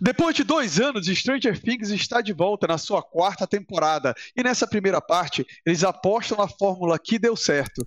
[0.00, 4.14] Depois de dois anos, Stranger Things está de volta na sua quarta temporada.
[4.36, 7.84] E nessa primeira parte, eles apostam na fórmula que deu certo.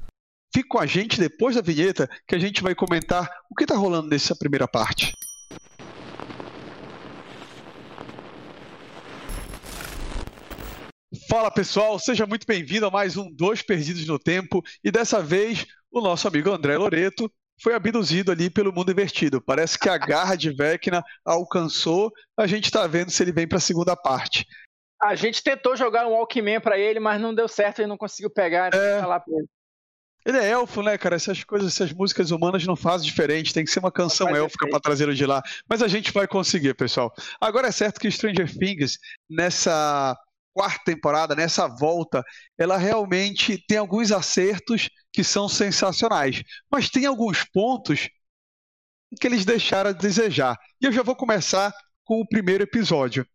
[0.54, 3.76] Fique com a gente depois da vinheta que a gente vai comentar o que está
[3.76, 5.14] rolando nessa primeira parte.
[11.30, 15.66] Fala pessoal, seja muito bem-vindo a mais um Dois Perdidos no Tempo e dessa vez
[15.90, 17.32] o nosso amigo André Loreto
[17.62, 19.42] foi abduzido ali pelo mundo invertido.
[19.42, 22.12] Parece que a garra de Vecna alcançou.
[22.38, 24.46] A gente está vendo se ele vem para a segunda parte.
[25.02, 28.30] A gente tentou jogar um Walkman para ele, mas não deu certo, ele não conseguiu
[28.30, 28.74] pegar.
[28.74, 29.00] É...
[29.00, 29.48] Ele.
[30.26, 31.16] ele é elfo, né, cara?
[31.16, 33.54] Essas coisas, essas músicas humanas não fazem diferente.
[33.54, 35.42] Tem que ser uma canção élfica para trazer ele de lá.
[35.68, 37.12] Mas a gente vai conseguir, pessoal.
[37.40, 40.16] Agora é certo que Stranger Things, nessa
[40.54, 42.24] quarta temporada, nessa volta,
[42.58, 48.10] ela realmente tem alguns acertos que são sensacionais, mas tem alguns pontos
[49.20, 50.58] que eles deixaram a desejar.
[50.82, 51.74] E eu já vou começar
[52.04, 53.26] com o primeiro episódio.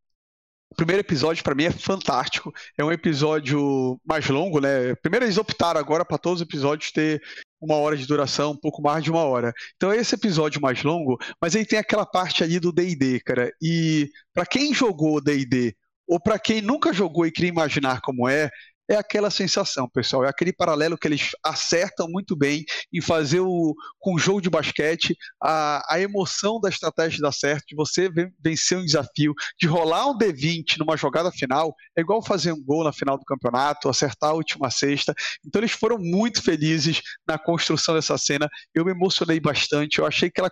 [0.70, 2.52] O primeiro episódio para mim é fantástico.
[2.76, 4.94] É um episódio mais longo, né?
[4.96, 7.22] Primeiro eles optaram agora para todos os episódios ter
[7.60, 9.52] uma hora de duração, um pouco mais de uma hora.
[9.76, 13.50] Então é esse episódio mais longo, mas aí tem aquela parte ali do D&D, cara.
[13.62, 15.74] E para quem jogou D&D
[16.06, 18.50] ou para quem nunca jogou e queria imaginar como é,
[18.88, 20.24] é aquela sensação, pessoal.
[20.24, 24.48] É aquele paralelo que eles acertam muito bem em fazer o, com o jogo de
[24.48, 28.08] basquete a, a emoção da estratégia dar certo, de você
[28.40, 32.84] vencer um desafio, de rolar um D20 numa jogada final, é igual fazer um gol
[32.84, 35.14] na final do campeonato, acertar a última sexta.
[35.44, 38.48] Então eles foram muito felizes na construção dessa cena.
[38.74, 39.98] Eu me emocionei bastante.
[39.98, 40.50] Eu achei que ela,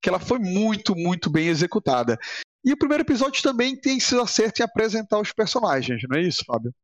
[0.00, 2.18] que ela foi muito, muito bem executada.
[2.64, 6.44] E o primeiro episódio também tem esse acerto em apresentar os personagens, não é isso,
[6.46, 6.74] Fábio?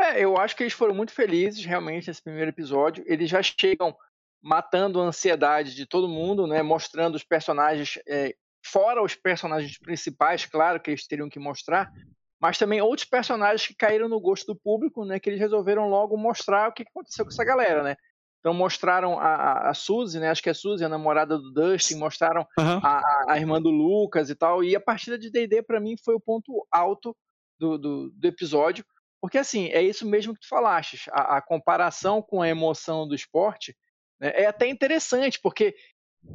[0.00, 3.04] É, eu acho que eles foram muito felizes realmente nesse primeiro episódio.
[3.06, 3.94] Eles já chegam
[4.42, 6.62] matando a ansiedade de todo mundo, né?
[6.62, 11.92] Mostrando os personagens, é, fora os personagens principais, claro que eles teriam que mostrar,
[12.40, 15.20] mas também outros personagens que caíram no gosto do público, né?
[15.20, 17.96] Que eles resolveram logo mostrar o que aconteceu com essa galera, né?
[18.40, 20.30] Então mostraram a, a Suzy, né?
[20.30, 22.80] Acho que é a Suzy, a namorada do Dustin, mostraram uhum.
[22.82, 24.64] a, a, irmã do Lucas e tal.
[24.64, 27.14] E a partida de D&D para mim foi o ponto alto
[27.58, 28.84] do, do, do, episódio,
[29.20, 31.10] porque assim é isso mesmo que tu falaste.
[31.12, 33.76] A, a comparação com a emoção do esporte
[34.18, 35.74] né, é até interessante, porque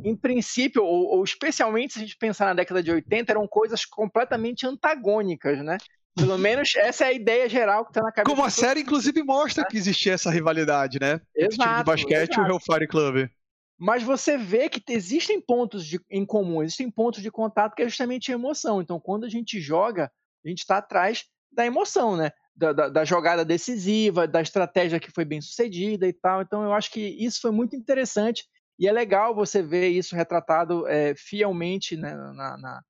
[0.03, 3.83] em princípio, ou, ou, especialmente se a gente pensar na década de 80, eram coisas
[3.83, 5.77] completamente antagônicas, né?
[6.15, 8.33] Pelo menos essa é a ideia geral que está na cabeça.
[8.33, 9.67] Como a série, inclusive, mostra né?
[9.69, 11.19] que existia essa rivalidade, né?
[11.35, 12.47] Exato, o time de basquete exato.
[12.47, 13.29] e o Hellfire Club.
[13.77, 17.89] Mas você vê que existem pontos de, em comum, existem pontos de contato que é
[17.89, 18.81] justamente a emoção.
[18.81, 20.09] Então, quando a gente joga,
[20.45, 22.31] a gente está atrás da emoção, né?
[22.55, 26.41] Da, da, da, jogada decisiva, da estratégia que foi bem sucedida e tal.
[26.41, 28.45] Então, eu acho que isso foi muito interessante
[28.79, 32.81] e é legal você ver isso retratado é, fielmente né, na, na,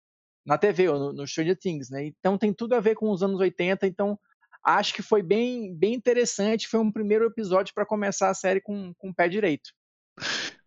[0.46, 2.06] na TV, ou no, no Stranger Things, né?
[2.06, 4.20] Então tem tudo a ver com os anos 80, então
[4.64, 8.94] acho que foi bem, bem interessante, foi um primeiro episódio para começar a série com,
[8.98, 9.72] com o pé direito.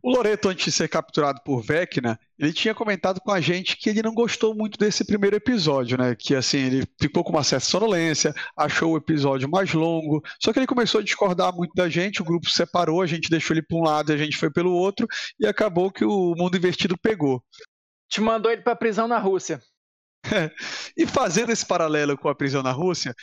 [0.01, 3.91] O Loreto, antes de ser capturado por Vecna, ele tinha comentado com a gente que
[3.91, 6.15] ele não gostou muito desse primeiro episódio, né?
[6.15, 10.61] Que assim, ele ficou com uma certa sonolência, achou o episódio mais longo, só que
[10.61, 13.77] ele começou a discordar muito da gente, o grupo separou, a gente deixou ele para
[13.77, 15.07] um lado e a gente foi pelo outro,
[15.41, 17.43] e acabou que o mundo invertido pegou.
[18.09, 19.63] Te mandou ele para prisão na Rússia.
[20.97, 23.15] e fazendo esse paralelo com a prisão na Rússia,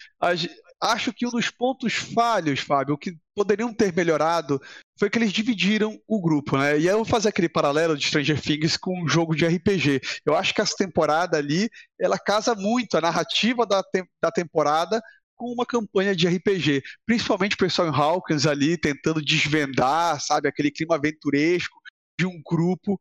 [0.81, 4.62] acho que um dos pontos falhos, Fábio, que poderiam ter melhorado,
[4.97, 6.79] foi que eles dividiram o grupo, né?
[6.79, 10.01] E eu vou fazer aquele paralelo de Stranger Things com um jogo de RPG.
[10.25, 11.69] Eu acho que essa temporada ali,
[12.00, 15.02] ela casa muito a narrativa da, te da temporada
[15.35, 20.72] com uma campanha de RPG, principalmente o pessoal em Hawkins ali tentando desvendar, sabe, aquele
[20.72, 21.78] clima aventuresco
[22.17, 22.97] de um grupo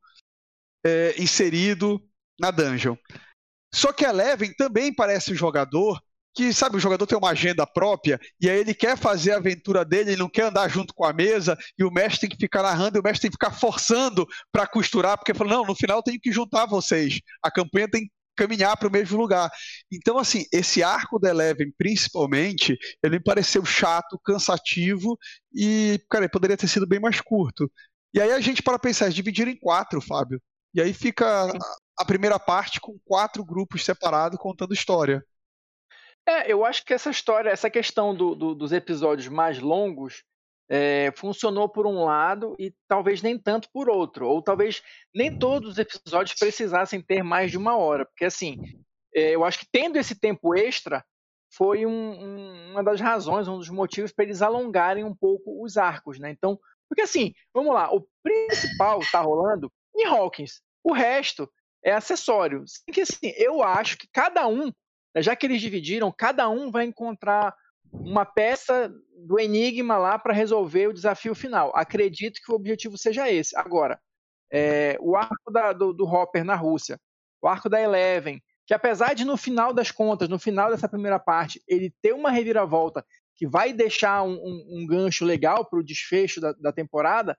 [0.84, 2.02] é, inserido
[2.38, 2.96] na dungeon.
[3.72, 6.00] Só que a Eleven também parece um jogador
[6.34, 9.84] que, sabe, o jogador tem uma agenda própria e aí ele quer fazer a aventura
[9.84, 12.62] dele, ele não quer andar junto com a mesa e o mestre tem que ficar
[12.62, 16.02] narrando e o mestre tem que ficar forçando para costurar, porque falou, não, no final
[16.02, 19.48] tem que juntar vocês, a campanha tem que caminhar para o mesmo lugar.
[19.92, 25.16] Então, assim, esse arco da Eleven, principalmente, ele me pareceu chato, cansativo
[25.54, 27.70] e, cara, poderia ter sido bem mais curto.
[28.12, 30.40] E aí a gente, para pensar, dividir em quatro, Fábio.
[30.75, 31.53] E aí fica
[31.97, 35.25] a primeira parte com quatro grupos separados contando história.
[36.26, 40.25] É, eu acho que essa história, essa questão do, do, dos episódios mais longos
[40.69, 44.26] é, funcionou por um lado e talvez nem tanto por outro.
[44.26, 44.82] Ou talvez
[45.15, 48.05] nem todos os episódios precisassem ter mais de uma hora.
[48.06, 48.59] Porque, assim,
[49.15, 51.05] é, eu acho que tendo esse tempo extra
[51.53, 55.76] foi um, um, uma das razões, um dos motivos para eles alongarem um pouco os
[55.76, 56.31] arcos, né?
[56.31, 60.61] Então, porque assim, vamos lá, o principal está rolando em Hawkins.
[60.82, 61.50] O resto
[61.85, 62.64] é acessório.
[62.93, 64.73] Que assim, eu acho que cada um,
[65.19, 67.55] já que eles dividiram, cada um vai encontrar
[67.93, 68.93] uma peça
[69.26, 71.73] do enigma lá para resolver o desafio final.
[71.75, 73.56] Acredito que o objetivo seja esse.
[73.56, 74.00] Agora,
[74.52, 76.99] é, o arco da, do, do Hopper na Rússia,
[77.40, 81.19] o arco da Eleven, que apesar de no final das contas, no final dessa primeira
[81.19, 83.05] parte, ele ter uma reviravolta
[83.37, 87.37] que vai deixar um, um, um gancho legal para o desfecho da, da temporada,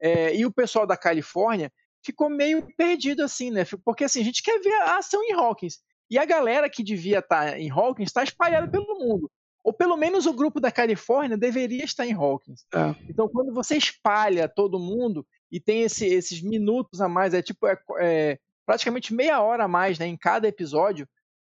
[0.00, 1.72] é, e o pessoal da Califórnia
[2.08, 3.64] ficou meio perdido assim, né?
[3.84, 5.80] Porque assim, a gente quer ver a ação em Hawkins.
[6.10, 9.30] E a galera que devia estar tá em Hawkins está espalhada pelo mundo.
[9.62, 12.64] Ou pelo menos o grupo da Califórnia deveria estar em Hawkins.
[12.74, 12.94] É.
[13.08, 17.66] Então, quando você espalha todo mundo e tem esse, esses minutos a mais, é tipo
[17.66, 21.06] é, é, praticamente meia hora a mais né, em cada episódio.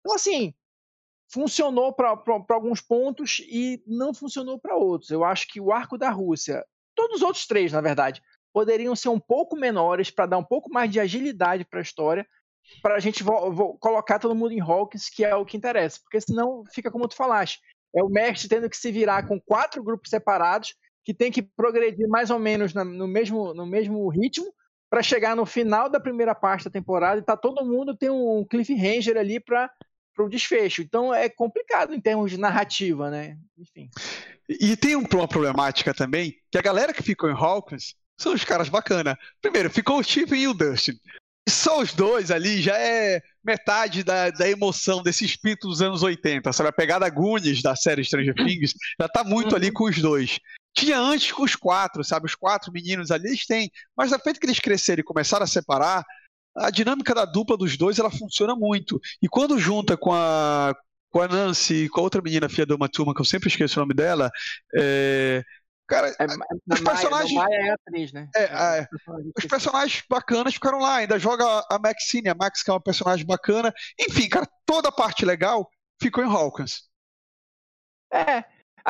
[0.01, 0.53] Então, assim,
[1.27, 2.15] funcionou para
[2.49, 5.09] alguns pontos e não funcionou para outros.
[5.09, 6.63] Eu acho que o arco da Rússia,
[6.93, 8.21] todos os outros três, na verdade,
[8.53, 12.25] poderiam ser um pouco menores para dar um pouco mais de agilidade para a história,
[12.81, 13.23] para a gente
[13.79, 17.15] colocar todo mundo em Hawkins, que é o que interessa, porque senão fica como tu
[17.15, 17.59] falaste,
[17.95, 22.07] é o mestre tendo que se virar com quatro grupos separados que tem que progredir
[22.07, 24.53] mais ou menos no, mesmo, no mesmo ritmo
[24.89, 28.45] para chegar no final da primeira parte da temporada e tá todo mundo tem um
[28.45, 29.69] cliffhanger ali para
[30.19, 30.81] o desfecho.
[30.81, 33.37] Então é complicado em termos de narrativa, né?
[33.57, 33.89] Enfim.
[34.47, 38.69] E tem uma problemática também, que a galera que ficou em Hawkins são os caras
[38.69, 39.17] bacana.
[39.41, 40.93] Primeiro, ficou o Steven e o Dustin.
[41.47, 46.01] E só os dois ali já é metade da, da emoção desse espírito dos anos
[46.01, 46.69] 80, sabe?
[46.69, 49.73] A pegada Goonies da série Stranger Things já tá muito ali uhum.
[49.73, 50.39] com os dois.
[50.73, 52.25] Tinha antes com os quatro, sabe?
[52.25, 53.69] Os quatro meninos ali, eles têm.
[53.95, 56.03] Mas da feito que eles cresceram e começaram a separar,
[56.55, 58.99] a dinâmica da dupla dos dois, ela funciona muito.
[59.21, 60.73] E quando junta com a,
[61.09, 63.79] com a Nancy, com a outra menina, filha de uma turma, que eu sempre esqueço
[63.79, 64.31] o nome dela,
[64.75, 65.43] é,
[65.93, 66.25] Cara, é,
[66.73, 67.33] os personagens.
[67.33, 68.27] Maia é atriz, né?
[68.35, 68.87] É, é, é.
[69.37, 70.95] Os personagens bacanas ficaram lá.
[70.95, 73.71] Ainda joga a Maxine, a Max, que é uma personagem bacana.
[73.99, 75.69] Enfim, cara, toda a parte legal
[76.01, 76.89] ficou em Hawkins.
[78.11, 78.43] É.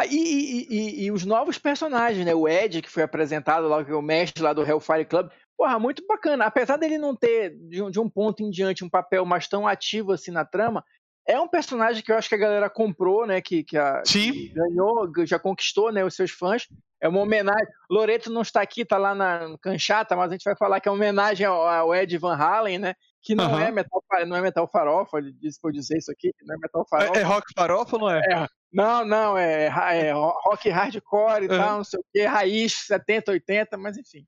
[0.09, 2.33] E, e, e, e, os novos personagens, né?
[2.33, 5.29] O Ed, que foi apresentado lá, que é o mestre lá do Hellfire Club.
[5.57, 6.45] Porra, muito bacana.
[6.45, 9.67] Apesar dele não ter, de um, de um ponto em diante, um papel mais tão
[9.67, 10.83] ativo assim na trama,
[11.27, 13.41] é um personagem que eu acho que a galera comprou, né?
[13.41, 16.67] Que, que, a, que ganhou, já conquistou né, os seus fãs.
[17.03, 17.67] É uma homenagem.
[17.89, 20.91] Loreto não está aqui, está lá na Canchata, mas a gente vai falar que é
[20.91, 22.95] uma homenagem ao, ao Ed Van Halen, né?
[23.21, 23.59] Que não, uhum.
[23.59, 26.88] é metal, não é metal farofa, ele disse por dizer isso aqui, não é metal
[26.89, 27.19] farofa.
[27.19, 28.19] É, é rock farofa ou não é?
[28.19, 28.47] é?
[28.71, 31.57] Não, não, é, é rock hardcore e uhum.
[31.57, 34.25] tal, não sei o quê, raiz 70, 80, mas enfim.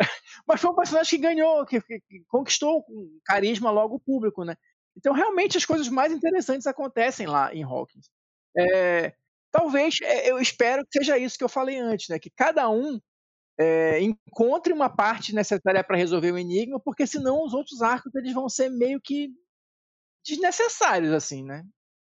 [0.48, 2.84] mas foi um personagem que ganhou, que, que, que conquistou
[3.24, 4.56] carisma logo o público, né?
[4.96, 8.10] Então, realmente, as coisas mais interessantes acontecem lá em Hawkins.
[8.58, 9.12] É,
[9.56, 12.18] talvez, é, eu espero que seja isso que eu falei antes, né?
[12.18, 13.00] Que cada um
[13.58, 18.34] é, encontre uma parte necessária para resolver o enigma, porque senão os outros arcos eles
[18.34, 19.30] vão ser meio que
[20.26, 21.64] desnecessários, assim, né?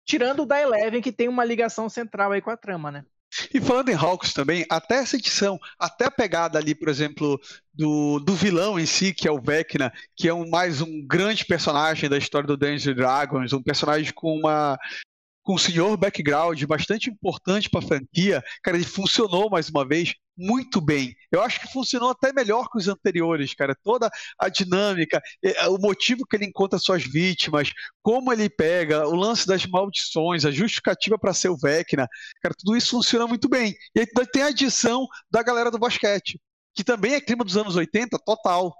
[0.05, 3.05] Tirando o da Eleven, que tem uma ligação central aí com a trama, né?
[3.53, 7.39] E falando em Hawks também, até essa edição, até a pegada ali, por exemplo,
[7.73, 11.45] do, do vilão em si, que é o Vecna, que é um, mais um grande
[11.45, 14.77] personagem da história do Dungeons Dragons, um personagem com uma
[15.47, 20.13] com um senhor background bastante importante para a franquia, cara, ele funcionou mais uma vez
[20.35, 21.15] muito bem.
[21.31, 23.73] Eu acho que funcionou até melhor que os anteriores, cara.
[23.81, 25.21] Toda a dinâmica,
[25.69, 27.71] o motivo que ele encontra suas vítimas,
[28.03, 32.09] como ele pega, o lance das maldições, a justificativa para ser o Vecna,
[32.41, 33.73] cara, tudo isso funciona muito bem.
[33.95, 36.41] E aí tem a adição da galera do basquete,
[36.75, 38.75] que também é clima dos anos 80 total.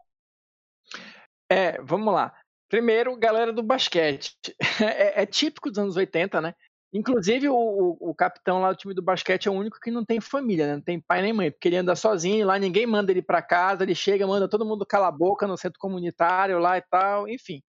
[1.50, 2.33] É, vamos lá.
[2.69, 4.36] Primeiro, galera do basquete.
[4.79, 6.53] É, é, típico dos anos 80, né?
[6.93, 10.05] Inclusive, o, o, o, capitão lá do time do basquete é o único que não
[10.05, 10.75] tem família, né?
[10.75, 13.83] Não tem pai nem mãe, porque ele anda sozinho, lá ninguém manda ele para casa,
[13.83, 17.62] ele chega, manda todo mundo calar a boca no centro comunitário lá e tal, enfim.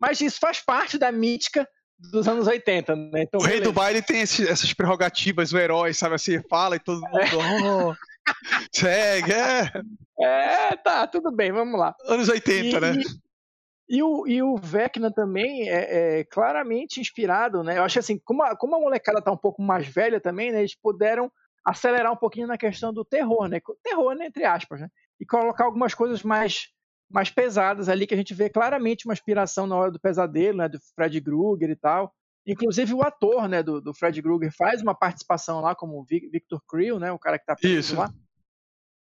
[0.00, 3.22] Mas isso faz parte da mítica dos anos 80, né?
[3.22, 3.70] Então, o rei beleza.
[3.70, 7.18] do baile tem esse, essas prerrogativas, o herói, sabe assim, fala e todo mundo.
[7.18, 7.36] É.
[7.36, 7.94] Oh,
[8.72, 9.72] segue, é.
[10.18, 11.94] É, tá, tudo bem, vamos lá.
[12.06, 13.02] Anos 80, e, né?
[13.88, 17.78] E o, e o Vecna também é, é, claramente inspirado, né?
[17.78, 20.58] Eu acho assim, como a, como a molecada tá um pouco mais velha também, né?
[20.58, 21.30] Eles puderam
[21.64, 23.60] acelerar um pouquinho na questão do terror, né?
[23.82, 24.88] Terror, né, entre aspas, né?
[25.20, 26.68] E colocar algumas coisas mais,
[27.08, 30.68] mais pesadas ali, que a gente vê claramente uma inspiração na hora do pesadelo, né?
[30.68, 32.12] Do Fred Krueger e tal.
[32.44, 36.98] Inclusive o ator, né, do, do Fred Krueger faz uma participação lá como Victor Creel,
[36.98, 37.12] né?
[37.12, 37.96] O cara que tá preso Isso.
[37.96, 38.10] lá.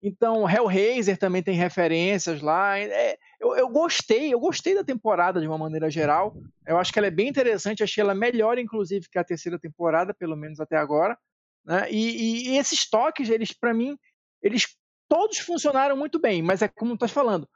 [0.03, 2.79] Então, Hellraiser também tem referências lá.
[2.79, 3.17] É,
[3.57, 6.37] eu, gostei, eu gostei da temporada de uma maneira geral.
[6.67, 10.15] Eu acho que ela é bem interessante, achei ela melhor, inclusive, que a terceira temporada,
[10.15, 11.19] pelo menos até agora.
[11.65, 11.91] Né?
[11.91, 13.99] E, e, esses toques, eles, para mim,
[14.43, 14.77] eles
[15.09, 17.49] todos funcionaram muito bem, mas é como tu estás falando,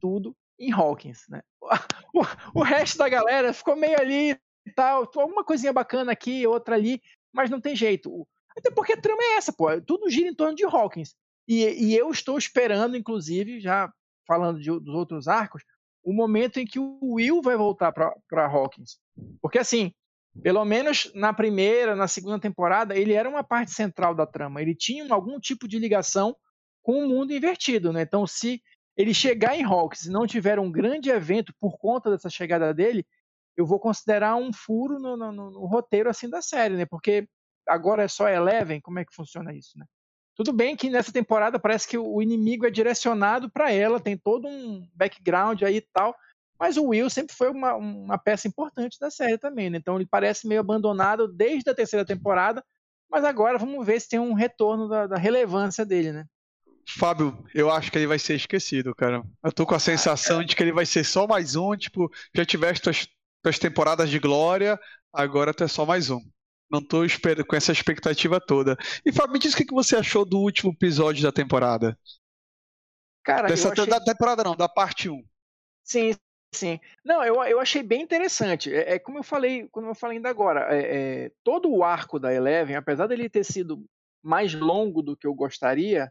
[0.00, 1.42] tudo em Hawkins, né?
[2.14, 6.74] O, o resto da galera ficou meio ali e tal, alguma coisinha bacana aqui, outra
[6.74, 7.00] ali,
[7.32, 8.28] mas não tem jeito.
[8.54, 11.14] Até porque a trama é essa, pô, tudo gira em torno de Hawkins.
[11.48, 13.90] E, e eu estou esperando, inclusive, já
[14.26, 15.62] falando de, dos outros arcos,
[16.02, 18.98] o momento em que o Will vai voltar para Hawkins.
[19.40, 19.92] Porque assim,
[20.42, 24.62] pelo menos na primeira, na segunda temporada, ele era uma parte central da trama.
[24.62, 26.34] Ele tinha algum tipo de ligação
[26.82, 28.02] com o mundo invertido, né?
[28.02, 28.60] Então, se
[28.96, 33.06] ele chegar em Hawks e não tiver um grande evento por conta dessa chegada dele,
[33.56, 36.86] eu vou considerar um furo no, no, no roteiro assim da série, né?
[36.86, 37.28] Porque
[37.68, 39.86] agora é só Eleven, como é que funciona isso, né?
[40.34, 44.48] Tudo bem que nessa temporada parece que o inimigo é direcionado para ela, tem todo
[44.48, 46.14] um background aí e tal,
[46.58, 49.78] mas o Will sempre foi uma, uma peça importante da série também, né?
[49.78, 52.64] Então ele parece meio abandonado desde a terceira temporada,
[53.10, 56.24] mas agora vamos ver se tem um retorno da, da relevância dele, né?
[56.88, 59.22] Fábio, eu acho que ele vai ser esquecido, cara.
[59.42, 62.44] Eu tô com a sensação de que ele vai ser só mais um, tipo, já
[62.44, 63.08] tiveste tuas,
[63.42, 64.78] tuas temporadas de glória,
[65.12, 66.20] agora tu é só mais um.
[66.72, 68.78] Não esperando com essa expectativa toda.
[69.04, 71.98] E Fábio, me diz o que você achou do último episódio da temporada.
[73.22, 73.86] Cara, Dessa, achei...
[73.86, 75.22] da temporada não, da parte 1.
[75.84, 76.14] Sim,
[76.54, 76.80] sim.
[77.04, 78.72] Não, eu, eu achei bem interessante.
[78.72, 82.18] É, é como eu falei, como eu falei ainda agora, é, é, todo o arco
[82.18, 83.84] da Eleven, apesar dele ter sido
[84.22, 86.10] mais longo do que eu gostaria,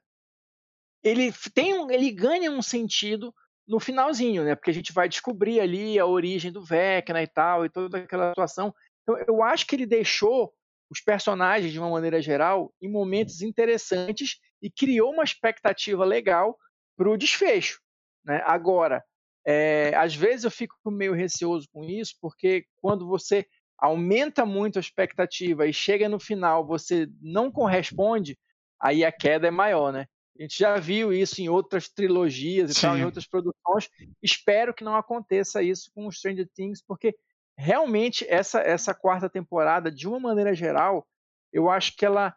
[1.04, 3.34] ele tem um, ele ganha um sentido
[3.68, 4.56] no finalzinho, né?
[4.56, 8.30] Porque a gente vai descobrir ali a origem do Vecna e tal, e toda aquela
[8.30, 8.74] situação.
[9.04, 10.54] Então, eu acho que ele deixou
[10.90, 16.58] os personagens, de uma maneira geral, em momentos interessantes e criou uma expectativa legal
[16.98, 17.80] para o desfecho.
[18.26, 18.44] Né?
[18.46, 19.04] Agora,
[19.46, 24.80] é, às vezes eu fico meio receoso com isso, porque quando você aumenta muito a
[24.80, 28.38] expectativa e chega no final você não corresponde,
[28.80, 30.06] aí a queda é maior, né?
[30.38, 32.82] A gente já viu isso em outras trilogias e Sim.
[32.82, 33.90] tal, em outras produções.
[34.22, 37.16] Espero que não aconteça isso com Stranger Things, porque
[37.62, 41.08] realmente essa, essa quarta temporada, de uma maneira geral,
[41.54, 42.36] eu acho que ela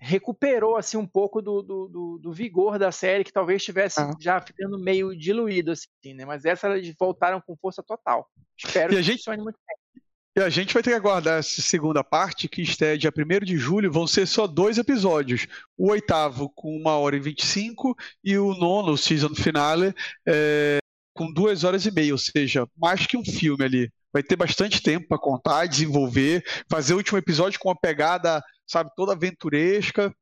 [0.00, 4.10] recuperou assim um pouco do, do, do, do vigor da série que talvez estivesse ah.
[4.20, 6.24] já ficando meio diluído assim, né?
[6.24, 8.28] Mas essa eles voltaram com força total.
[8.58, 9.18] Espero e que gente...
[9.18, 10.02] funcione muito bem.
[10.36, 13.56] E a gente vai ter que aguardar essa segunda parte, que estreia dia 1 de
[13.56, 15.46] julho, vão ser só dois episódios.
[15.78, 19.94] O oitavo com 1 hora e 25 e o nono, o season finale,
[20.26, 20.78] é,
[21.14, 23.92] com 2 horas e meia, ou seja, mais que um filme ali.
[24.12, 28.90] Vai ter bastante tempo para contar, desenvolver, fazer o último episódio com uma pegada, sabe,
[28.96, 30.14] toda aventuresca.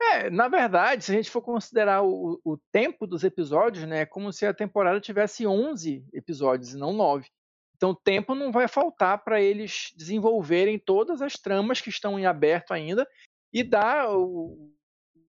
[0.00, 4.06] É, na verdade, se a gente for considerar o, o tempo dos episódios, né, é
[4.06, 7.28] como se a temporada tivesse 11 episódios e não 9.
[7.76, 12.72] Então, tempo não vai faltar para eles desenvolverem todas as tramas que estão em aberto
[12.72, 13.08] ainda
[13.52, 14.72] e dar o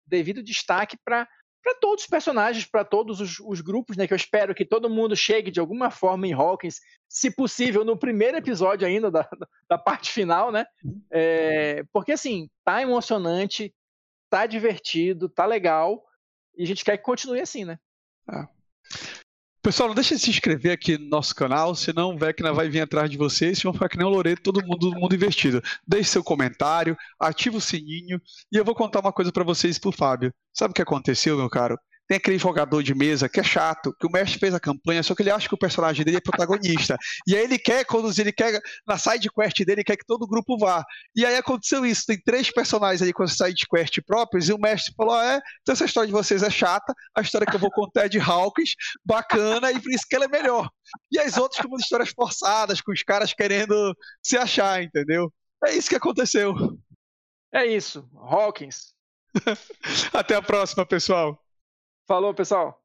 [0.06, 1.28] devido destaque para
[1.62, 4.06] para todos os personagens, para todos os, os, grupos, né?
[4.06, 7.98] Que eu espero que todo mundo chegue de alguma forma em Hawkins, se possível, no
[7.98, 9.28] primeiro episódio ainda da,
[9.68, 10.64] da parte final, né?
[11.10, 13.74] É, porque assim, tá emocionante,
[14.28, 16.02] tá divertido, tá legal,
[16.56, 17.78] e a gente quer que continue assim, né?
[18.28, 18.48] Ah.
[19.62, 22.80] Pessoal, não deixe de se inscrever aqui no nosso canal, senão o Vecna vai vir
[22.80, 25.62] atrás de vocês e vão ficar que nem o Loreto, todo mundo do mundo investido.
[25.86, 29.92] Deixe seu comentário, ative o sininho e eu vou contar uma coisa para vocês pro
[29.92, 30.32] Fábio.
[30.52, 31.78] Sabe o que aconteceu, meu caro?
[32.10, 35.14] Tem aquele jogador de mesa que é chato, que o mestre fez a campanha, só
[35.14, 36.96] que ele acha que o personagem dele é protagonista.
[37.24, 40.22] e aí ele quer conduzir, ele quer, na side quest dele, ele quer que todo
[40.22, 40.84] o grupo vá.
[41.14, 44.92] E aí aconteceu isso, tem três personagens aí com side quest próprios, e o mestre
[44.96, 47.70] falou: ah, é, então essa história de vocês é chata, a história que eu vou
[47.70, 48.74] contar é de Hawkins,
[49.04, 50.68] bacana, e por isso que ela é melhor.
[51.12, 55.32] E as outras como histórias forçadas, com os caras querendo se achar, entendeu?
[55.64, 56.56] É isso que aconteceu.
[57.54, 58.94] É isso, Hawkins.
[60.12, 61.40] Até a próxima, pessoal.
[62.10, 62.79] Falou, pessoal.